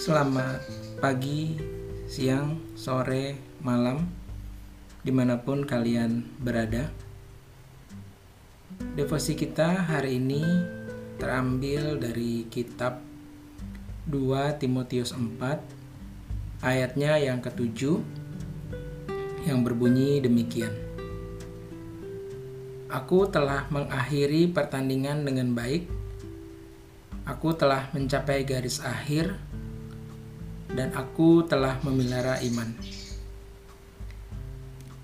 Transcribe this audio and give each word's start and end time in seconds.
Selamat 0.00 0.64
pagi, 0.96 1.60
siang, 2.08 2.72
sore, 2.72 3.36
malam, 3.60 4.08
di 5.04 5.12
mana 5.12 5.36
pun 5.36 5.60
kalian 5.68 6.24
berada. 6.40 6.88
Devosi 8.96 9.36
kita 9.36 9.84
hari 9.92 10.16
ini 10.16 10.40
terambil 11.20 12.00
dari 12.00 12.48
kitab 12.48 13.04
2 14.08 14.56
Timotius 14.56 15.12
4 15.12 16.64
ayatnya 16.64 17.20
yang 17.20 17.44
ketujuh 17.44 18.00
yang 19.44 19.60
berbunyi 19.60 20.24
demikian. 20.24 20.72
Aku 22.88 23.28
telah 23.28 23.68
mengakhiri 23.68 24.48
pertandingan 24.48 25.28
dengan 25.28 25.52
baik. 25.52 25.84
Aku 27.28 27.52
telah 27.52 27.92
mencapai 27.92 28.48
garis 28.48 28.80
akhir 28.80 29.49
dan 30.74 30.94
aku 30.94 31.46
telah 31.46 31.78
memelihara 31.82 32.38
iman. 32.46 32.70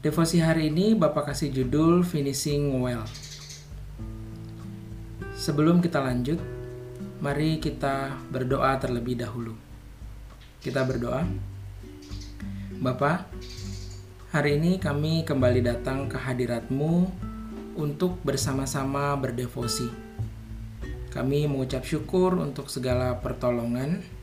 Devosi 0.00 0.40
hari 0.40 0.72
ini 0.72 0.96
Bapak 0.96 1.28
kasih 1.28 1.52
judul 1.52 2.00
Finishing 2.00 2.72
Well. 2.80 3.04
Sebelum 5.36 5.84
kita 5.84 6.00
lanjut, 6.00 6.40
mari 7.20 7.60
kita 7.60 8.16
berdoa 8.32 8.80
terlebih 8.80 9.20
dahulu. 9.20 9.52
Kita 10.60 10.84
berdoa. 10.88 11.24
Bapak, 12.80 13.28
hari 14.32 14.56
ini 14.56 14.80
kami 14.80 15.24
kembali 15.28 15.60
datang 15.60 16.08
ke 16.08 16.16
hadiratmu 16.16 17.12
untuk 17.76 18.16
bersama-sama 18.24 19.12
berdevosi. 19.20 19.88
Kami 21.12 21.44
mengucap 21.44 21.84
syukur 21.84 22.40
untuk 22.40 22.72
segala 22.72 23.20
pertolongan 23.20 24.19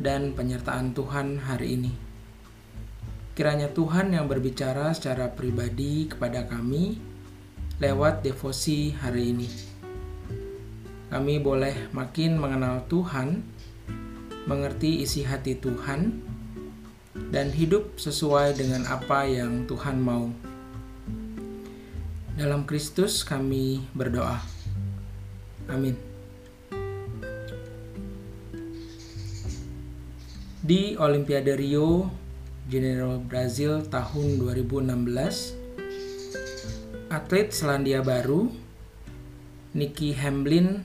dan 0.00 0.36
penyertaan 0.36 0.92
Tuhan 0.92 1.40
hari 1.44 1.76
ini. 1.76 1.92
Kiranya 3.36 3.68
Tuhan 3.68 4.16
yang 4.16 4.28
berbicara 4.28 4.96
secara 4.96 5.28
pribadi 5.28 6.08
kepada 6.08 6.48
kami 6.48 6.96
lewat 7.76 8.24
devosi 8.24 8.96
hari 8.96 9.36
ini. 9.36 9.48
Kami 11.12 11.36
boleh 11.38 11.92
makin 11.92 12.40
mengenal 12.40 12.88
Tuhan, 12.88 13.44
mengerti 14.48 15.04
isi 15.04 15.22
hati 15.22 15.52
Tuhan, 15.60 16.16
dan 17.28 17.52
hidup 17.52 18.00
sesuai 18.00 18.56
dengan 18.56 18.88
apa 18.88 19.28
yang 19.28 19.68
Tuhan 19.68 20.00
mau. 20.00 20.32
Dalam 22.36 22.68
Kristus 22.68 23.24
kami 23.24 23.84
berdoa. 23.96 24.40
Amin. 25.68 26.15
Di 30.66 30.98
Olimpiade 30.98 31.54
Rio 31.54 32.10
Janeiro 32.66 33.22
Brazil 33.22 33.86
tahun 33.86 34.34
2016, 34.42 35.54
atlet 37.06 37.54
Selandia 37.54 38.02
Baru 38.02 38.50
Nikki 39.78 40.10
Hamblin 40.18 40.82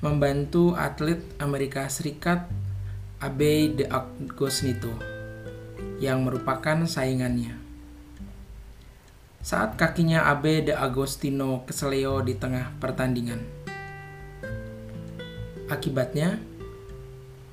membantu 0.00 0.72
atlet 0.72 1.20
Amerika 1.44 1.84
Serikat 1.92 2.48
Abe 3.20 3.68
de 3.76 3.84
Agostinho 3.92 4.96
yang 6.00 6.24
merupakan 6.24 6.88
saingannya. 6.88 7.52
Saat 9.44 9.76
kakinya 9.76 10.24
Abe 10.24 10.64
de 10.64 10.72
Agostino 10.72 11.68
keseleo 11.68 12.24
di 12.24 12.32
tengah 12.32 12.72
pertandingan. 12.80 13.44
Akibatnya, 15.68 16.40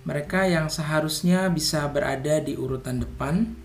mereka 0.05 0.45
yang 0.45 0.69
seharusnya 0.69 1.49
bisa 1.49 1.81
berada 1.89 2.37
di 2.37 2.53
urutan 2.53 3.01
depan 3.01 3.57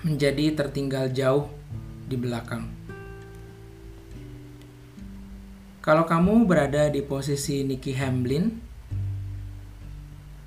menjadi 0.00 0.56
tertinggal 0.56 1.12
jauh 1.12 1.52
di 2.08 2.16
belakang. 2.16 2.72
Kalau 5.84 6.08
kamu 6.08 6.48
berada 6.48 6.88
di 6.88 7.04
posisi 7.04 7.60
Nicky 7.68 7.92
Hamblin, 8.00 8.48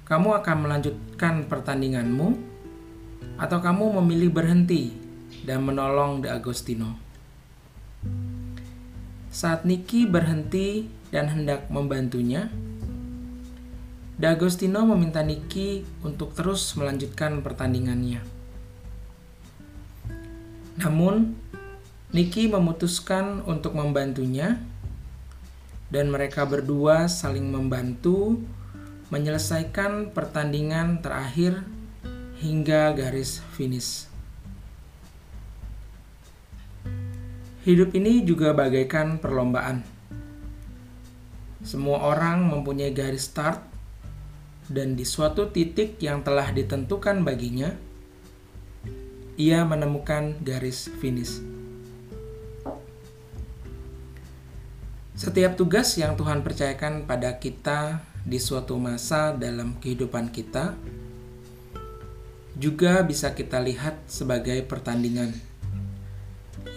kamu 0.09 0.29
akan 0.41 0.57
melanjutkan 0.65 1.45
pertandinganmu 1.45 2.27
atau 3.37 3.57
kamu 3.61 4.01
memilih 4.01 4.33
berhenti 4.33 4.93
dan 5.45 5.61
menolong 5.61 6.25
De 6.25 6.33
Agostino. 6.33 6.97
Saat 9.33 9.65
Nicky 9.65 10.05
berhenti 10.05 10.89
dan 11.09 11.29
hendak 11.33 11.69
membantunya, 11.69 12.53
D'Agostino 14.13 14.85
meminta 14.85 15.25
Nicky 15.25 15.81
untuk 16.05 16.37
terus 16.37 16.77
melanjutkan 16.77 17.41
pertandingannya. 17.41 18.21
Namun, 20.77 21.33
Nicky 22.13 22.45
memutuskan 22.45 23.41
untuk 23.49 23.73
membantunya 23.73 24.61
dan 25.89 26.13
mereka 26.13 26.45
berdua 26.45 27.09
saling 27.09 27.49
membantu 27.49 28.37
menyelesaikan 29.09 30.13
pertandingan 30.13 31.01
terakhir 31.01 31.65
hingga 32.37 32.93
garis 32.93 33.41
finish. 33.57 34.05
Hidup 37.65 37.97
ini 37.97 38.21
juga 38.21 38.53
bagaikan 38.53 39.17
perlombaan. 39.17 39.81
Semua 41.65 42.13
orang 42.13 42.45
mempunyai 42.45 42.93
garis 42.93 43.25
start 43.25 43.72
dan 44.71 44.95
di 44.95 45.03
suatu 45.03 45.51
titik 45.51 45.99
yang 45.99 46.23
telah 46.23 46.51
ditentukan 46.51 47.23
baginya, 47.25 47.75
ia 49.35 49.65
menemukan 49.65 50.39
garis 50.45 50.87
finish. 51.01 51.41
Setiap 55.13 55.55
tugas 55.55 55.95
yang 55.95 56.19
Tuhan 56.19 56.41
percayakan 56.41 57.05
pada 57.07 57.39
kita 57.39 58.03
di 58.23 58.39
suatu 58.39 58.79
masa 58.79 59.35
dalam 59.35 59.75
kehidupan 59.79 60.31
kita 60.31 60.75
juga 62.57 63.01
bisa 63.03 63.33
kita 63.33 63.59
lihat 63.59 63.97
sebagai 64.05 64.61
pertandingan, 64.63 65.33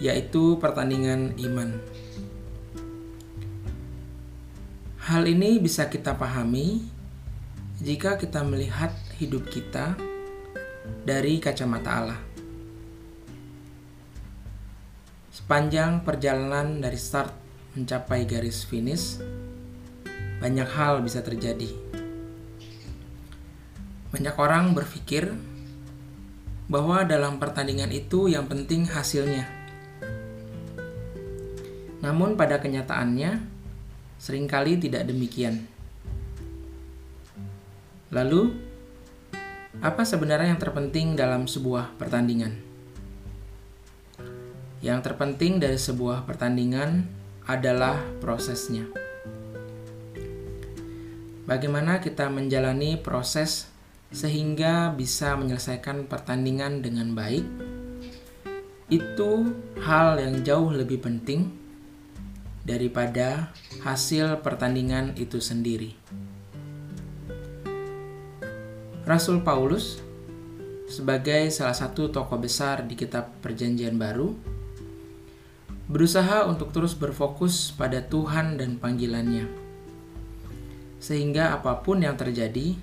yaitu 0.01 0.57
pertandingan 0.57 1.37
iman. 1.37 1.77
Hal 5.07 5.23
ini 5.23 5.61
bisa 5.63 5.87
kita 5.87 6.17
pahami 6.19 6.96
jika 7.87 8.19
kita 8.19 8.43
melihat 8.43 8.91
hidup 9.15 9.47
kita 9.47 9.95
dari 11.07 11.39
kacamata 11.39 11.87
Allah. 11.87 12.19
Sepanjang 15.31 16.03
perjalanan 16.03 16.83
dari 16.83 16.99
start 16.99 17.31
mencapai 17.79 18.27
garis 18.27 18.67
finish, 18.67 19.23
banyak 20.43 20.67
hal 20.67 20.99
bisa 20.99 21.23
terjadi. 21.23 21.71
Banyak 24.11 24.35
orang 24.35 24.75
berpikir 24.75 25.31
bahwa 26.67 27.07
dalam 27.07 27.39
pertandingan 27.39 27.95
itu 27.95 28.27
yang 28.27 28.51
penting 28.51 28.83
hasilnya. 28.83 29.47
Namun 32.03 32.35
pada 32.35 32.59
kenyataannya, 32.59 33.39
sering 34.19 34.43
kali 34.43 34.75
tidak 34.75 35.07
demikian. 35.07 35.76
Lalu, 38.07 38.55
apa 39.83 40.07
sebenarnya 40.07 40.55
yang 40.55 40.61
terpenting 40.61 41.19
dalam 41.19 41.43
sebuah 41.43 41.99
pertandingan? 41.99 42.55
Yang 44.79 44.99
terpenting 45.11 45.59
dari 45.59 45.75
sebuah 45.75 46.23
pertandingan 46.23 47.03
adalah 47.43 47.99
prosesnya. 48.23 48.87
Bagaimana 51.47 51.99
kita 51.99 52.31
menjalani 52.31 52.99
proses 52.99 53.67
sehingga 54.11 54.91
bisa 54.95 55.35
menyelesaikan 55.35 56.07
pertandingan 56.07 56.79
dengan 56.79 57.11
baik? 57.11 57.43
Itu 58.87 59.51
hal 59.83 60.15
yang 60.19 60.47
jauh 60.47 60.71
lebih 60.71 61.03
penting 61.03 61.51
daripada 62.63 63.51
hasil 63.83 64.39
pertandingan 64.43 65.15
itu 65.19 65.39
sendiri. 65.39 65.95
Rasul 69.07 69.39
Paulus 69.39 70.03
sebagai 70.91 71.47
salah 71.47 71.71
satu 71.71 72.11
tokoh 72.11 72.43
besar 72.43 72.83
di 72.83 72.99
kitab 72.99 73.39
Perjanjian 73.39 73.95
Baru 73.95 74.35
berusaha 75.87 76.43
untuk 76.43 76.75
terus 76.75 76.91
berfokus 76.91 77.71
pada 77.71 78.03
Tuhan 78.03 78.59
dan 78.59 78.75
panggilannya. 78.75 79.47
Sehingga 80.99 81.55
apa 81.55 81.79
pun 81.87 82.03
yang 82.03 82.19
terjadi, 82.19 82.75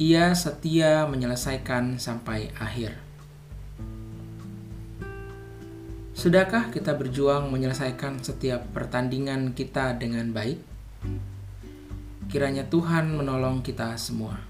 ia 0.00 0.32
setia 0.32 1.04
menyelesaikan 1.04 2.00
sampai 2.00 2.48
akhir. 2.56 2.96
Sudahkah 6.16 6.72
kita 6.72 6.96
berjuang 6.96 7.52
menyelesaikan 7.52 8.24
setiap 8.24 8.72
pertandingan 8.72 9.52
kita 9.52 10.00
dengan 10.00 10.32
baik? 10.32 10.64
Kiranya 12.32 12.64
Tuhan 12.64 13.12
menolong 13.12 13.60
kita 13.60 14.00
semua. 14.00 14.40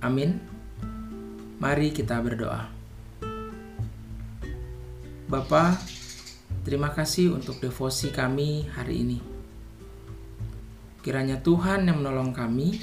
Amin. 0.00 0.40
Mari 1.60 1.92
kita 1.92 2.16
berdoa. 2.24 2.72
Bapa, 5.28 5.76
terima 6.64 6.88
kasih 6.90 7.36
untuk 7.36 7.60
devosi 7.60 8.08
kami 8.08 8.64
hari 8.72 9.04
ini. 9.04 9.18
Kiranya 11.04 11.44
Tuhan 11.44 11.84
yang 11.84 12.00
menolong 12.00 12.32
kami 12.32 12.80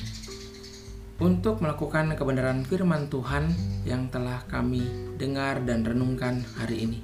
untuk 1.18 1.58
melakukan 1.66 2.14
kebenaran 2.14 2.62
firman 2.62 3.10
Tuhan 3.10 3.50
yang 3.82 4.14
telah 4.14 4.46
kami 4.46 4.86
dengar 5.18 5.66
dan 5.66 5.82
renungkan 5.82 6.46
hari 6.62 6.86
ini. 6.86 7.00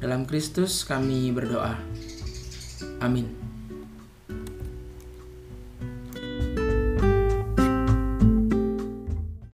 Dalam 0.00 0.28
Kristus 0.28 0.84
kami 0.84 1.32
berdoa. 1.32 1.80
Amin. 3.00 3.39